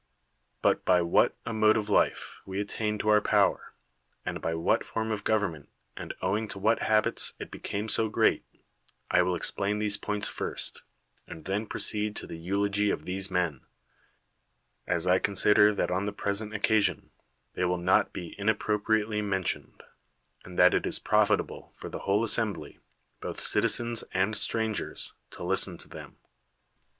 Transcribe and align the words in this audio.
But 0.63 0.83
by 0.83 1.03
what 1.03 1.37
a 1.45 1.53
mode 1.53 1.77
of 1.77 1.87
life 1.87 2.41
we 2.43 2.59
attained 2.59 3.01
to 3.01 3.09
our 3.09 3.21
power, 3.21 3.75
and 4.25 4.41
by 4.41 4.55
what 4.55 4.83
form 4.83 5.11
of 5.11 5.23
government 5.23 5.69
and 5.95 6.15
owing 6.23 6.47
to 6.47 6.57
what 6.57 6.81
habits 6.81 7.33
it 7.37 7.51
became 7.51 7.87
so 7.87 8.09
great, 8.09 8.43
I 9.11 9.21
will 9.21 9.35
explain 9.35 9.77
these 9.77 9.97
points 9.97 10.27
first, 10.27 10.85
and 11.27 11.45
then 11.45 11.67
proceed 11.67 12.15
to 12.15 12.25
the 12.25 12.39
eulogy 12.39 12.89
of 12.89 13.05
these 13.05 13.29
men; 13.29 13.61
as 14.87 15.05
I 15.05 15.19
consider 15.19 15.71
that 15.71 15.91
on 15.91 16.05
the 16.05 16.11
present 16.13 16.55
occasion 16.55 17.11
they 17.53 17.65
will 17.65 17.77
not 17.77 18.11
be 18.11 18.35
inapjjropriately 18.39 19.21
men 19.23 19.43
tioned, 19.43 19.81
and 20.43 20.57
that 20.57 20.73
it 20.73 20.87
is 20.87 20.97
profitable 20.97 21.69
for 21.75 21.89
the 21.89 21.99
whole 21.99 22.23
as 22.23 22.31
sembly, 22.31 22.79
both 23.19 23.39
citizens 23.39 24.03
and 24.15 24.35
strangers, 24.35 25.13
to 25.29 25.43
listen 25.43 25.77
to 25.77 25.87
them. 25.87 26.17